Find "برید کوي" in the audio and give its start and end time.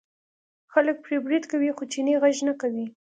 1.25-1.69